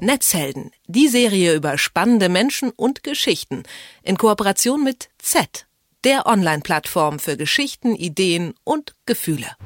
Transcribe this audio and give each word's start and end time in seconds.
Netzhelden, 0.00 0.70
die 0.86 1.08
Serie 1.08 1.54
über 1.54 1.78
spannende 1.78 2.28
Menschen 2.28 2.70
und 2.70 3.02
Geschichten 3.02 3.62
in 4.02 4.18
Kooperation 4.18 4.84
mit 4.84 5.08
Z, 5.18 5.66
der 6.04 6.26
Online-Plattform 6.26 7.18
für 7.18 7.36
Geschichten, 7.36 7.94
Ideen 7.94 8.54
und 8.64 8.94
Gefühle. 9.06 9.56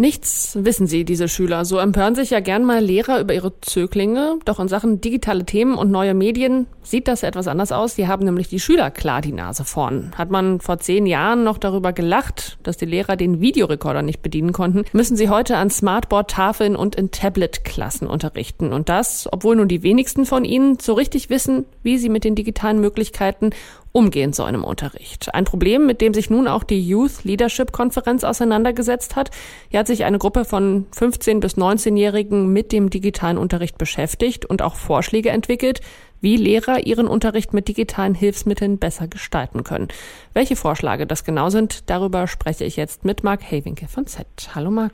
Nichts 0.00 0.56
wissen 0.58 0.86
sie, 0.86 1.04
diese 1.04 1.28
Schüler. 1.28 1.66
So 1.66 1.76
empören 1.76 2.14
sich 2.14 2.30
ja 2.30 2.40
gern 2.40 2.64
mal 2.64 2.82
Lehrer 2.82 3.20
über 3.20 3.34
ihre 3.34 3.60
Zöglinge. 3.60 4.38
Doch 4.46 4.58
in 4.58 4.66
Sachen 4.66 5.02
digitale 5.02 5.44
Themen 5.44 5.74
und 5.74 5.90
neue 5.90 6.14
Medien 6.14 6.64
sieht 6.82 7.06
das 7.06 7.22
etwas 7.22 7.46
anders 7.46 7.70
aus. 7.70 7.96
Die 7.96 8.08
haben 8.08 8.24
nämlich 8.24 8.48
die 8.48 8.60
Schüler 8.60 8.90
klar 8.90 9.20
die 9.20 9.32
Nase 9.32 9.66
vorn. 9.66 10.12
Hat 10.16 10.30
man 10.30 10.58
vor 10.60 10.78
zehn 10.78 11.04
Jahren 11.04 11.44
noch 11.44 11.58
darüber 11.58 11.92
gelacht, 11.92 12.56
dass 12.62 12.78
die 12.78 12.86
Lehrer 12.86 13.16
den 13.16 13.42
Videorekorder 13.42 14.00
nicht 14.00 14.22
bedienen 14.22 14.54
konnten, 14.54 14.86
müssen 14.94 15.18
sie 15.18 15.28
heute 15.28 15.58
an 15.58 15.68
Smartboard-Tafeln 15.68 16.76
und 16.76 16.96
in 16.96 17.10
Tablet-Klassen 17.10 18.06
unterrichten. 18.06 18.72
Und 18.72 18.88
das, 18.88 19.28
obwohl 19.30 19.56
nur 19.56 19.66
die 19.66 19.82
wenigsten 19.82 20.24
von 20.24 20.46
ihnen 20.46 20.78
so 20.80 20.94
richtig 20.94 21.28
wissen, 21.28 21.66
wie 21.82 21.98
sie 21.98 22.08
mit 22.08 22.24
den 22.24 22.36
digitalen 22.36 22.80
Möglichkeiten 22.80 23.50
umgehen 23.92 24.32
sollen 24.32 24.54
im 24.54 24.64
Unterricht. 24.64 25.34
Ein 25.34 25.44
Problem, 25.44 25.86
mit 25.86 26.00
dem 26.00 26.14
sich 26.14 26.30
nun 26.30 26.46
auch 26.48 26.62
die 26.62 26.86
Youth 26.86 27.24
Leadership 27.24 27.72
Konferenz 27.72 28.24
auseinandergesetzt 28.24 29.16
hat. 29.16 29.30
Hier 29.68 29.80
hat 29.80 29.86
sich 29.86 30.04
eine 30.04 30.18
Gruppe 30.18 30.44
von 30.44 30.86
15 30.92 31.40
bis 31.40 31.56
19-Jährigen 31.56 32.52
mit 32.52 32.72
dem 32.72 32.90
digitalen 32.90 33.38
Unterricht 33.38 33.78
beschäftigt 33.78 34.44
und 34.46 34.62
auch 34.62 34.76
Vorschläge 34.76 35.30
entwickelt, 35.30 35.80
wie 36.20 36.36
Lehrer 36.36 36.86
ihren 36.86 37.08
Unterricht 37.08 37.52
mit 37.52 37.68
digitalen 37.68 38.14
Hilfsmitteln 38.14 38.78
besser 38.78 39.08
gestalten 39.08 39.64
können. 39.64 39.88
Welche 40.34 40.54
Vorschläge 40.54 41.06
das 41.06 41.24
genau 41.24 41.50
sind, 41.50 41.88
darüber 41.90 42.26
spreche 42.26 42.64
ich 42.64 42.76
jetzt 42.76 43.04
mit 43.04 43.24
Marc 43.24 43.42
Haywinke 43.50 43.88
von 43.88 44.06
Z. 44.06 44.26
Hallo 44.54 44.70
Marc. 44.70 44.92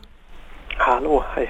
Hallo, 0.78 1.24
hi. 1.34 1.48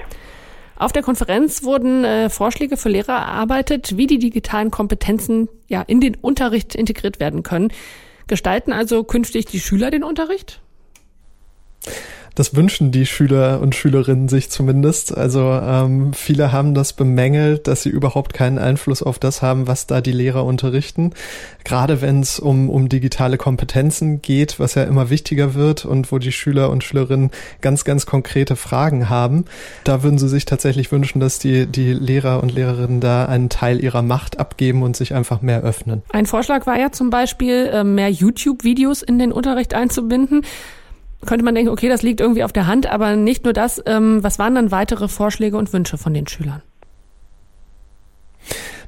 Auf 0.77 0.91
der 0.93 1.01
Konferenz 1.01 1.63
wurden 1.63 2.03
äh, 2.03 2.29
Vorschläge 2.29 2.77
für 2.77 2.89
Lehrer 2.89 3.13
erarbeitet, 3.13 3.97
wie 3.97 4.05
die 4.05 4.19
digitalen 4.19 4.69
Kompetenzen 4.69 5.49
ja 5.67 5.81
in 5.81 5.99
den 5.99 6.15
Unterricht 6.15 6.75
integriert 6.75 7.19
werden 7.19 7.41
können. 7.43 7.69
Gestalten 8.27 8.73
also 8.73 9.03
künftig 9.03 9.45
die 9.45 9.59
Schüler 9.59 9.89
den 9.89 10.03
Unterricht? 10.03 10.61
Das 12.37 12.55
wünschen 12.55 12.91
die 12.91 13.07
Schüler 13.07 13.61
und 13.61 13.73
Schülerinnen 13.73 14.29
sich 14.29 14.51
zumindest. 14.51 15.17
Also 15.17 15.59
ähm, 15.59 16.13
viele 16.13 16.51
haben 16.51 16.75
das 16.75 16.93
bemängelt, 16.93 17.65
dass 17.65 17.81
sie 17.81 17.89
überhaupt 17.89 18.35
keinen 18.35 18.59
Einfluss 18.59 19.01
auf 19.01 19.17
das 19.17 19.41
haben, 19.41 19.65
was 19.65 19.87
da 19.87 20.01
die 20.01 20.11
Lehrer 20.11 20.45
unterrichten. 20.45 21.13
Gerade 21.63 21.99
wenn 21.99 22.19
es 22.19 22.37
um, 22.37 22.69
um 22.69 22.89
digitale 22.89 23.37
Kompetenzen 23.37 24.21
geht, 24.21 24.59
was 24.59 24.75
ja 24.75 24.83
immer 24.83 25.09
wichtiger 25.09 25.55
wird 25.55 25.83
und 25.83 26.11
wo 26.11 26.19
die 26.19 26.31
Schüler 26.31 26.69
und 26.69 26.83
Schülerinnen 26.83 27.31
ganz, 27.61 27.85
ganz 27.85 28.05
konkrete 28.05 28.55
Fragen 28.55 29.09
haben. 29.09 29.45
Da 29.83 30.03
würden 30.03 30.19
sie 30.19 30.29
sich 30.29 30.45
tatsächlich 30.45 30.91
wünschen, 30.91 31.19
dass 31.19 31.39
die, 31.39 31.65
die 31.65 31.91
Lehrer 31.91 32.43
und 32.43 32.53
Lehrerinnen 32.53 33.01
da 33.01 33.25
einen 33.25 33.49
Teil 33.49 33.83
ihrer 33.83 34.03
Macht 34.03 34.39
abgeben 34.39 34.83
und 34.83 34.95
sich 34.95 35.15
einfach 35.15 35.41
mehr 35.41 35.63
öffnen. 35.63 36.03
Ein 36.09 36.27
Vorschlag 36.27 36.67
war 36.67 36.79
ja 36.79 36.91
zum 36.91 37.09
Beispiel, 37.09 37.65
äh, 37.73 37.83
mehr 37.83 38.11
YouTube-Videos 38.11 39.01
in 39.01 39.17
den 39.17 39.31
Unterricht 39.31 39.73
einzubinden 39.73 40.43
könnte 41.25 41.43
man 41.43 41.55
denken, 41.55 41.71
okay, 41.71 41.89
das 41.89 42.03
liegt 42.03 42.19
irgendwie 42.19 42.43
auf 42.43 42.53
der 42.53 42.67
Hand, 42.67 42.87
aber 42.87 43.15
nicht 43.15 43.43
nur 43.43 43.53
das. 43.53 43.81
Ähm, 43.85 44.23
was 44.23 44.39
waren 44.39 44.55
dann 44.55 44.71
weitere 44.71 45.07
Vorschläge 45.07 45.57
und 45.57 45.73
Wünsche 45.73 45.97
von 45.97 46.13
den 46.13 46.27
Schülern? 46.27 46.61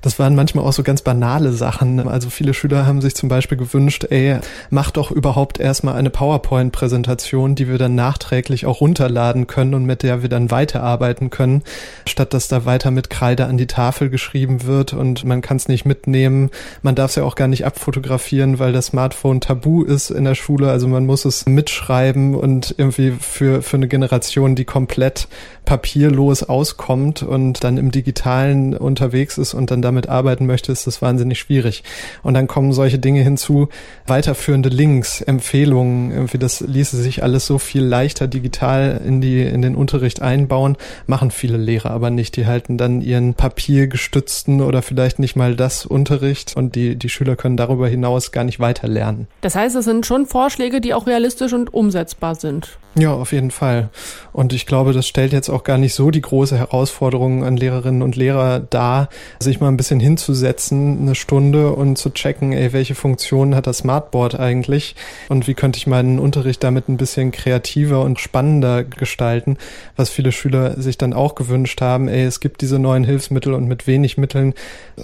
Das 0.01 0.19
waren 0.19 0.35
manchmal 0.35 0.65
auch 0.65 0.73
so 0.73 0.83
ganz 0.83 1.01
banale 1.01 1.51
Sachen. 1.51 2.07
Also 2.07 2.29
viele 2.29 2.53
Schüler 2.53 2.85
haben 2.85 3.01
sich 3.01 3.15
zum 3.15 3.29
Beispiel 3.29 3.57
gewünscht, 3.57 4.05
ey, 4.09 4.37
mach 4.69 4.91
doch 4.91 5.11
überhaupt 5.11 5.59
erstmal 5.59 5.95
eine 5.95 6.09
PowerPoint-Präsentation, 6.09 7.55
die 7.55 7.67
wir 7.67 7.77
dann 7.77 7.95
nachträglich 7.95 8.65
auch 8.65 8.81
runterladen 8.81 9.47
können 9.47 9.73
und 9.73 9.85
mit 9.85 10.03
der 10.03 10.21
wir 10.21 10.29
dann 10.29 10.51
weiterarbeiten 10.51 11.29
können, 11.29 11.63
statt 12.05 12.33
dass 12.33 12.47
da 12.47 12.65
weiter 12.65 12.91
mit 12.91 13.09
Kreide 13.09 13.45
an 13.45 13.57
die 13.57 13.67
Tafel 13.67 14.09
geschrieben 14.09 14.63
wird 14.63 14.93
und 14.93 15.25
man 15.25 15.41
kann 15.41 15.57
es 15.57 15.67
nicht 15.67 15.85
mitnehmen. 15.85 16.49
Man 16.81 16.95
darf 16.95 17.11
es 17.11 17.15
ja 17.15 17.23
auch 17.23 17.35
gar 17.35 17.47
nicht 17.47 17.65
abfotografieren, 17.65 18.59
weil 18.59 18.71
das 18.71 18.87
Smartphone 18.87 19.41
tabu 19.41 19.83
ist 19.83 20.11
in 20.11 20.23
der 20.23 20.35
Schule. 20.35 20.71
Also 20.71 20.87
man 20.87 21.05
muss 21.05 21.25
es 21.25 21.45
mitschreiben 21.45 22.35
und 22.35 22.73
irgendwie 22.77 23.11
für, 23.19 23.61
für 23.61 23.77
eine 23.77 23.87
Generation, 23.87 24.55
die 24.55 24.65
komplett 24.65 25.27
papierlos 25.65 26.43
auskommt 26.43 27.21
und 27.21 27.63
dann 27.63 27.77
im 27.77 27.91
Digitalen 27.91 28.75
unterwegs 28.75 29.37
ist 29.37 29.53
und 29.53 29.69
dann 29.69 29.83
damit 29.89 30.07
arbeiten 30.07 30.45
möchte, 30.45 30.71
ist 30.71 30.87
das 30.87 31.01
wahnsinnig 31.01 31.39
schwierig. 31.39 31.83
Und 32.23 32.35
dann 32.35 32.47
kommen 32.47 32.71
solche 32.73 32.99
Dinge 32.99 33.21
hinzu, 33.21 33.69
weiterführende 34.07 34.69
Links, 34.69 35.21
Empfehlungen, 35.21 36.11
irgendwie 36.11 36.37
das 36.37 36.61
ließe 36.61 36.97
sich 36.97 37.23
alles 37.23 37.45
so 37.45 37.57
viel 37.57 37.83
leichter 37.83 38.27
digital 38.27 39.01
in 39.05 39.19
die, 39.19 39.41
in 39.41 39.61
den 39.61 39.75
Unterricht 39.75 40.21
einbauen, 40.21 40.77
machen 41.07 41.31
viele 41.31 41.57
Lehrer 41.57 41.91
aber 41.91 42.09
nicht. 42.11 42.35
Die 42.35 42.45
halten 42.45 42.77
dann 42.77 43.01
ihren 43.01 43.33
papiergestützten 43.33 44.61
oder 44.61 44.81
vielleicht 44.81 45.19
nicht 45.19 45.35
mal 45.35 45.55
das 45.55 45.85
Unterricht 45.85 46.55
und 46.55 46.75
die, 46.75 46.95
die 46.95 47.09
Schüler 47.09 47.35
können 47.35 47.57
darüber 47.57 47.87
hinaus 47.87 48.31
gar 48.31 48.43
nicht 48.43 48.59
weiter 48.59 48.87
lernen. 48.87 49.27
Das 49.41 49.55
heißt, 49.55 49.75
es 49.75 49.85
sind 49.85 50.05
schon 50.05 50.25
Vorschläge, 50.25 50.81
die 50.81 50.93
auch 50.93 51.07
realistisch 51.07 51.53
und 51.53 51.73
umsetzbar 51.73 52.35
sind. 52.35 52.77
Ja, 52.95 53.13
auf 53.13 53.31
jeden 53.31 53.51
Fall. 53.51 53.89
Und 54.33 54.51
ich 54.51 54.65
glaube, 54.65 54.93
das 54.93 55.07
stellt 55.07 55.31
jetzt 55.31 55.49
auch 55.49 55.63
gar 55.63 55.77
nicht 55.77 55.93
so 55.93 56.11
die 56.11 56.21
große 56.21 56.57
Herausforderung 56.57 57.43
an 57.43 57.55
Lehrerinnen 57.55 58.01
und 58.01 58.15
Lehrer 58.15 58.59
dar, 58.59 59.09
sich 59.39 59.59
mal 59.59 59.67
ein 59.67 59.77
bisschen 59.79 60.01
hinzusetzen, 60.01 60.99
eine 60.99 61.15
Stunde 61.15 61.71
und 61.71 61.97
zu 61.97 62.09
checken, 62.09 62.51
ey, 62.51 62.73
welche 62.73 62.95
Funktionen 62.95 63.55
hat 63.55 63.65
das 63.65 63.77
Smartboard 63.77 64.37
eigentlich 64.37 64.93
und 65.29 65.47
wie 65.47 65.53
könnte 65.53 65.77
ich 65.77 65.87
meinen 65.87 66.19
Unterricht 66.19 66.61
damit 66.65 66.89
ein 66.89 66.97
bisschen 66.97 67.31
kreativer 67.31 68.01
und 68.01 68.19
spannender 68.19 68.83
gestalten, 68.83 69.57
was 69.95 70.09
viele 70.09 70.33
Schüler 70.33 70.81
sich 70.81 70.97
dann 70.97 71.13
auch 71.13 71.33
gewünscht 71.33 71.79
haben, 71.79 72.09
ey, 72.09 72.25
es 72.25 72.41
gibt 72.41 72.59
diese 72.59 72.77
neuen 72.77 73.05
Hilfsmittel 73.05 73.53
und 73.53 73.69
mit 73.69 73.87
wenig 73.87 74.17
Mitteln, 74.17 74.53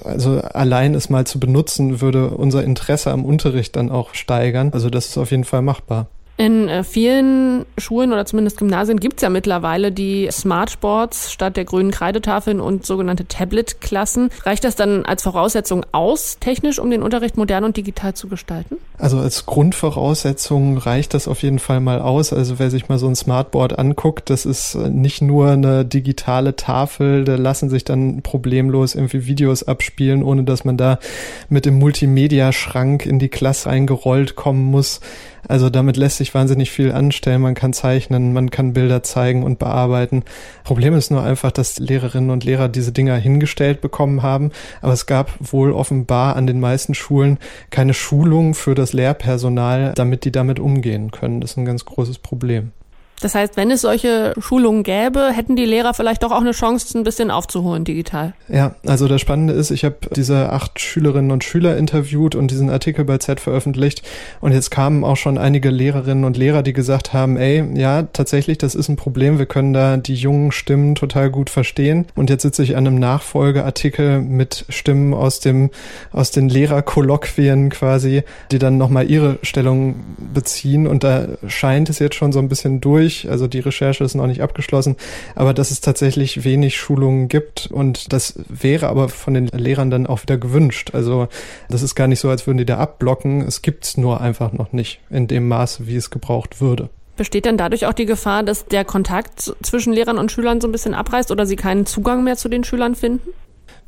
also 0.03 0.41
allein 0.41 0.93
es 0.93 1.09
mal 1.09 1.25
zu 1.25 1.39
benutzen, 1.39 2.01
würde 2.01 2.31
unser 2.31 2.61
Interesse 2.65 3.11
am 3.11 3.23
Unterricht 3.23 3.77
dann 3.77 3.89
auch 3.89 4.13
steigern. 4.13 4.71
Also 4.73 4.89
das 4.89 5.05
ist 5.07 5.17
auf 5.17 5.31
jeden 5.31 5.45
Fall 5.45 5.61
machbar. 5.61 6.07
In 6.37 6.67
äh, 6.67 6.83
vielen 6.83 7.65
Schulen 7.77 8.11
oder 8.11 8.25
zumindest 8.25 8.57
Gymnasien 8.57 8.99
gibt 8.99 9.17
es 9.17 9.21
ja 9.21 9.29
mittlerweile 9.29 9.93
die 9.93 10.27
Smartboards 10.29 11.31
statt 11.31 11.55
der 11.55 11.63
grünen 11.63 11.91
Kreidetafeln 11.91 12.59
und 12.59 12.85
sogenannte 12.85 13.25
Tablet-Klassen. 13.25 14.29
Reicht 14.43 14.65
das 14.65 14.75
dann 14.75 15.05
als 15.05 15.23
Voraussetzung 15.23 15.85
aus, 15.93 16.37
technisch, 16.39 16.77
um 16.79 16.89
den 16.89 17.03
Unterricht 17.03 17.37
modern 17.37 17.63
und 17.63 17.77
digital 17.77 18.15
zu 18.15 18.27
gestalten? 18.27 18.75
Also 18.97 19.19
als 19.19 19.45
Grundvoraussetzung 19.45 20.77
reicht 20.77 21.13
das 21.13 21.29
auf 21.29 21.41
jeden 21.41 21.59
Fall 21.59 21.79
mal 21.79 22.01
aus. 22.01 22.33
Also 22.33 22.59
wer 22.59 22.69
sich 22.69 22.89
mal 22.89 22.97
so 22.97 23.07
ein 23.07 23.15
Smartboard 23.15 23.79
anguckt, 23.79 24.29
das 24.29 24.45
ist 24.45 24.75
äh, 24.75 24.89
nicht 24.89 25.21
nur 25.21 25.51
eine 25.51 25.85
digitale 25.85 26.57
Tafel, 26.57 27.23
da 27.23 27.35
lassen 27.35 27.69
sich 27.69 27.85
dann 27.85 28.23
problemlos 28.23 28.93
irgendwie 28.93 29.25
Videos 29.25 29.63
abspielen, 29.63 30.21
ohne 30.21 30.43
dass 30.43 30.65
man 30.65 30.75
da 30.75 30.99
mit 31.47 31.65
dem 31.65 31.79
Multimedia-Schrank 31.79 33.05
in 33.05 33.19
die 33.19 33.29
Klasse 33.29 33.69
eingerollt 33.69 34.35
kommen 34.35 34.65
muss. 34.65 34.99
Also 35.47 35.69
damit 35.69 35.97
lässt 35.97 36.17
sich 36.17 36.33
wahnsinnig 36.33 36.71
viel 36.71 36.91
anstellen. 36.91 37.41
Man 37.41 37.55
kann 37.55 37.73
zeichnen, 37.73 38.33
man 38.33 38.49
kann 38.51 38.73
Bilder 38.73 39.03
zeigen 39.03 39.43
und 39.43 39.59
bearbeiten. 39.59 40.23
Problem 40.63 40.93
ist 40.93 41.11
nur 41.11 41.23
einfach, 41.23 41.51
dass 41.51 41.79
Lehrerinnen 41.79 42.29
und 42.29 42.43
Lehrer 42.43 42.69
diese 42.69 42.91
Dinger 42.91 43.15
hingestellt 43.15 43.81
bekommen 43.81 44.23
haben. 44.23 44.51
Aber 44.81 44.93
es 44.93 45.05
gab 45.05 45.31
wohl 45.39 45.71
offenbar 45.71 46.35
an 46.35 46.47
den 46.47 46.59
meisten 46.59 46.93
Schulen 46.93 47.37
keine 47.69 47.93
Schulung 47.93 48.53
für 48.53 48.75
das 48.75 48.93
Lehrpersonal, 48.93 49.93
damit 49.95 50.25
die 50.25 50.31
damit 50.31 50.59
umgehen 50.59 51.11
können. 51.11 51.41
Das 51.41 51.51
ist 51.51 51.57
ein 51.57 51.65
ganz 51.65 51.85
großes 51.85 52.19
Problem. 52.19 52.71
Das 53.21 53.33
heißt, 53.33 53.55
wenn 53.55 53.71
es 53.71 53.81
solche 53.81 54.33
Schulungen 54.39 54.83
gäbe, 54.83 55.31
hätten 55.31 55.55
die 55.55 55.65
Lehrer 55.65 55.93
vielleicht 55.93 56.23
doch 56.23 56.31
auch 56.31 56.41
eine 56.41 56.51
Chance, 56.51 56.97
ein 56.97 57.03
bisschen 57.03 57.31
aufzuholen 57.31 57.85
digital. 57.85 58.33
Ja, 58.49 58.75
also 58.85 59.07
das 59.07 59.21
Spannende 59.21 59.53
ist, 59.53 59.71
ich 59.71 59.85
habe 59.85 59.95
diese 60.15 60.51
acht 60.51 60.79
Schülerinnen 60.79 61.31
und 61.31 61.43
Schüler 61.43 61.77
interviewt 61.77 62.35
und 62.35 62.51
diesen 62.51 62.69
Artikel 62.69 63.05
bei 63.05 63.17
Z 63.17 63.39
veröffentlicht. 63.39 64.01
Und 64.41 64.51
jetzt 64.51 64.69
kamen 64.69 65.03
auch 65.03 65.15
schon 65.15 65.37
einige 65.37 65.69
Lehrerinnen 65.69 66.25
und 66.25 66.35
Lehrer, 66.35 66.61
die 66.61 66.73
gesagt 66.73 67.13
haben, 67.13 67.37
ey, 67.37 67.63
ja, 67.75 68.03
tatsächlich, 68.03 68.57
das 68.57 68.75
ist 68.75 68.89
ein 68.89 68.97
Problem. 68.97 69.39
Wir 69.39 69.45
können 69.45 69.73
da 69.73 69.95
die 69.97 70.15
jungen 70.15 70.51
Stimmen 70.51 70.95
total 70.95 71.29
gut 71.29 71.49
verstehen. 71.49 72.07
Und 72.15 72.29
jetzt 72.29 72.43
sitze 72.43 72.63
ich 72.63 72.75
an 72.75 72.85
einem 72.85 72.99
Nachfolgeartikel 72.99 74.21
mit 74.21 74.65
Stimmen 74.69 75.13
aus 75.13 75.39
dem, 75.39 75.69
aus 76.11 76.31
den 76.31 76.49
Lehrerkolloquien 76.49 77.69
quasi, 77.69 78.23
die 78.51 78.59
dann 78.59 78.77
nochmal 78.77 79.09
ihre 79.09 79.39
Stellung 79.41 79.95
beziehen. 80.33 80.85
Und 80.85 81.03
da 81.03 81.27
scheint 81.47 81.89
es 81.89 81.99
jetzt 81.99 82.15
schon 82.15 82.33
so 82.33 82.39
ein 82.39 82.49
bisschen 82.49 82.81
durch 82.81 83.04
durch. 83.05 83.29
Also 83.29 83.47
die 83.47 83.59
Recherche 83.59 84.03
ist 84.03 84.15
noch 84.15 84.27
nicht 84.27 84.41
abgeschlossen, 84.41 84.95
aber 85.35 85.53
dass 85.53 85.71
es 85.71 85.81
tatsächlich 85.81 86.43
wenig 86.43 86.77
Schulungen 86.77 87.27
gibt 87.27 87.67
und 87.71 88.11
das 88.11 88.39
wäre 88.49 88.87
aber 88.87 89.09
von 89.09 89.33
den 89.33 89.47
Lehrern 89.47 89.89
dann 89.89 90.07
auch 90.07 90.23
wieder 90.23 90.37
gewünscht. 90.37 90.91
Also 90.93 91.27
das 91.69 91.81
ist 91.81 91.95
gar 91.95 92.07
nicht 92.07 92.19
so, 92.19 92.29
als 92.29 92.47
würden 92.47 92.57
die 92.57 92.65
da 92.65 92.77
abblocken. 92.77 93.41
Es 93.41 93.61
gibt 93.61 93.85
es 93.85 93.97
nur 93.97 94.21
einfach 94.21 94.53
noch 94.53 94.73
nicht 94.73 94.99
in 95.09 95.27
dem 95.27 95.47
Maße, 95.47 95.87
wie 95.87 95.95
es 95.95 96.09
gebraucht 96.09 96.61
würde. 96.61 96.89
Besteht 97.17 97.45
denn 97.45 97.57
dadurch 97.57 97.85
auch 97.85 97.93
die 97.93 98.05
Gefahr, 98.05 98.43
dass 98.43 98.65
der 98.65 98.83
Kontakt 98.83 99.55
zwischen 99.63 99.93
Lehrern 99.93 100.17
und 100.17 100.31
Schülern 100.31 100.59
so 100.59 100.67
ein 100.67 100.73
bisschen 100.73 100.93
abreißt 100.93 101.31
oder 101.31 101.45
sie 101.45 101.55
keinen 101.55 101.85
Zugang 101.85 102.23
mehr 102.25 102.35
zu 102.35 102.49
den 102.49 102.65
Schülern 102.65 102.95
finden? 102.95 103.29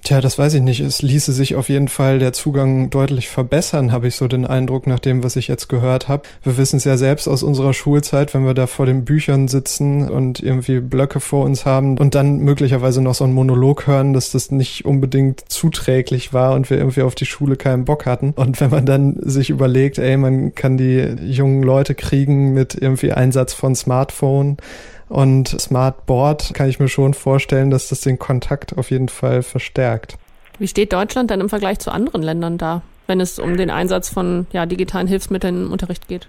Tja, 0.07 0.21
das 0.21 0.39
weiß 0.39 0.53
ich 0.53 0.61
nicht. 0.61 0.79
Es 0.79 1.01
ließe 1.01 1.33
sich 1.33 1.55
auf 1.55 1.67
jeden 1.67 1.89
Fall 1.89 2.17
der 2.17 2.31
Zugang 2.31 2.89
deutlich 2.89 3.27
verbessern, 3.27 3.91
habe 3.91 4.07
ich 4.07 4.15
so 4.15 4.29
den 4.29 4.45
Eindruck, 4.45 4.87
nach 4.87 4.99
dem, 4.99 5.21
was 5.21 5.35
ich 5.35 5.49
jetzt 5.49 5.67
gehört 5.67 6.07
habe. 6.07 6.23
Wir 6.43 6.55
wissen 6.55 6.77
es 6.77 6.85
ja 6.85 6.95
selbst 6.95 7.27
aus 7.27 7.43
unserer 7.43 7.73
Schulzeit, 7.73 8.33
wenn 8.33 8.45
wir 8.45 8.53
da 8.53 8.67
vor 8.67 8.85
den 8.85 9.03
Büchern 9.03 9.49
sitzen 9.49 10.09
und 10.09 10.41
irgendwie 10.41 10.79
Blöcke 10.79 11.19
vor 11.19 11.43
uns 11.43 11.65
haben 11.65 11.97
und 11.97 12.15
dann 12.15 12.37
möglicherweise 12.37 13.01
noch 13.01 13.15
so 13.15 13.25
einen 13.25 13.33
Monolog 13.33 13.85
hören, 13.85 14.13
dass 14.13 14.31
das 14.31 14.49
nicht 14.49 14.85
unbedingt 14.85 15.51
zuträglich 15.51 16.31
war 16.31 16.53
und 16.53 16.69
wir 16.69 16.77
irgendwie 16.77 17.01
auf 17.01 17.13
die 17.13 17.25
Schule 17.25 17.57
keinen 17.57 17.83
Bock 17.83 18.05
hatten. 18.05 18.31
Und 18.37 18.61
wenn 18.61 18.69
man 18.69 18.85
dann 18.85 19.17
sich 19.19 19.49
überlegt, 19.49 19.97
ey, 19.97 20.15
man 20.15 20.55
kann 20.55 20.77
die 20.77 21.01
jungen 21.25 21.63
Leute 21.63 21.95
kriegen 21.95 22.53
mit 22.53 22.75
irgendwie 22.75 23.11
Einsatz 23.11 23.51
von 23.51 23.75
Smartphone, 23.75 24.55
und 25.09 25.49
Smartboard 25.49 26.53
kann 26.53 26.69
ich 26.69 26.79
mir 26.79 26.89
schon 26.89 27.13
vorstellen, 27.13 27.69
dass 27.69 27.89
das 27.89 28.01
den 28.01 28.19
Kontakt 28.19 28.77
auf 28.77 28.91
jeden 28.91 29.09
Fall 29.09 29.43
verstärkt. 29.43 30.17
Wie 30.59 30.67
steht 30.67 30.93
Deutschland 30.93 31.29
denn 31.29 31.41
im 31.41 31.49
Vergleich 31.49 31.79
zu 31.79 31.91
anderen 31.91 32.23
Ländern 32.23 32.57
da, 32.57 32.81
wenn 33.05 33.19
es 33.19 33.39
um 33.39 33.57
den 33.57 33.69
Einsatz 33.69 34.09
von 34.09 34.47
ja, 34.51 34.65
digitalen 34.65 35.07
Hilfsmitteln 35.07 35.65
im 35.65 35.71
Unterricht 35.71 36.07
geht? 36.07 36.27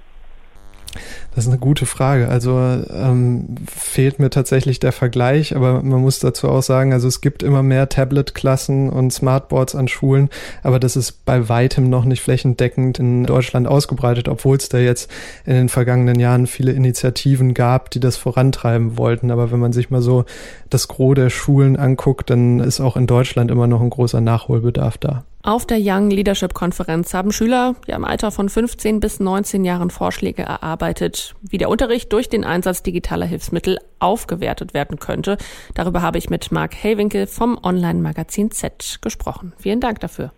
Das 1.35 1.45
ist 1.45 1.51
eine 1.51 1.61
gute 1.61 1.87
Frage. 1.87 2.29
Also 2.29 2.59
ähm, 2.59 3.55
fehlt 3.73 4.19
mir 4.19 4.31
tatsächlich 4.31 4.81
der 4.81 4.93
Vergleich, 4.93 5.55
aber 5.55 5.83
man 5.83 6.01
muss 6.01 6.19
dazu 6.19 6.49
auch 6.49 6.63
sagen, 6.63 6.93
also 6.93 7.07
es 7.07 7.21
gibt 7.21 7.43
immer 7.43 7.63
mehr 7.63 7.89
Tablet-Klassen 7.89 8.91
und 8.91 9.13
Smartboards 9.13 9.75
an 9.75 9.89
Schulen, 9.89 10.31
aber 10.63 10.81
das 10.81 10.97
ist 10.97 11.25
bei 11.25 11.49
weitem 11.49 11.89
noch 11.91 12.05
nicht 12.05 12.23
flächendeckend 12.23 12.99
in 12.99 13.25
Deutschland 13.25 13.69
ausgebreitet, 13.69 14.29
obwohl 14.29 14.57
es 14.57 14.69
da 14.69 14.79
jetzt 14.79 15.11
in 15.47 15.55
den 15.55 15.69
vergangenen 15.69 16.19
Jahren 16.19 16.47
viele 16.47 16.73
Initiativen 16.73 17.55
gab, 17.55 17.91
die 17.91 18.01
das 18.01 18.17
vorantreiben 18.17 18.97
wollten. 18.97 19.31
Aber 19.31 19.53
wenn 19.53 19.61
man 19.61 19.73
sich 19.73 19.91
mal 19.91 20.03
so 20.03 20.25
das 20.71 20.89
Gros 20.89 21.15
der 21.15 21.31
Schulen 21.31 21.77
anguckt, 21.77 22.31
dann 22.31 22.61
ist 22.61 22.81
auch 22.81 22.97
in 22.97 23.07
Deutschland 23.07 23.51
immer 23.51 23.67
noch 23.67 23.81
ein 23.81 23.91
großer 23.91 24.21
Nachholbedarf 24.21 24.99
da. 24.99 25.25
Auf 25.49 25.65
der 25.65 25.79
Young 25.81 26.11
Leadership 26.11 26.53
Konferenz 26.53 27.15
haben 27.15 27.33
Schüler 27.33 27.75
ja 27.87 27.97
im 27.97 28.05
Alter 28.05 28.31
von 28.31 28.51
15 28.51 29.01
bis 29.01 29.19
19 29.19 29.65
Jahren 29.65 29.89
Vorschläge 29.89 30.43
erarbeitet, 30.43 31.35
wie 31.41 31.57
der 31.57 31.71
Unterricht 31.71 32.13
durch 32.13 32.29
den 32.29 32.45
Einsatz 32.45 32.83
digitaler 32.83 33.25
Hilfsmittel 33.25 33.79
aufgewertet 33.99 34.75
werden 34.75 34.99
könnte. 34.99 35.39
Darüber 35.73 36.03
habe 36.03 36.19
ich 36.19 36.29
mit 36.29 36.53
Marc 36.53 36.75
Haywinkel 36.85 37.27
vom 37.27 37.59
Online-Magazin 37.63 38.51
Z 38.51 38.99
gesprochen. 39.01 39.55
Vielen 39.57 39.81
Dank 39.81 40.01
dafür. 40.01 40.33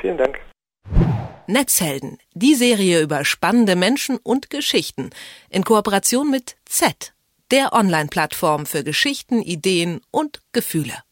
Vielen 0.00 0.18
Dank. 0.18 0.38
Netzhelden, 1.48 2.18
die 2.32 2.54
Serie 2.54 3.00
über 3.00 3.24
spannende 3.24 3.74
Menschen 3.74 4.18
und 4.18 4.50
Geschichten 4.50 5.10
in 5.50 5.64
Kooperation 5.64 6.30
mit 6.30 6.54
Z, 6.64 7.12
der 7.50 7.72
Online-Plattform 7.72 8.66
für 8.66 8.84
Geschichten, 8.84 9.42
Ideen 9.42 10.00
und 10.12 10.42
Gefühle. 10.52 11.02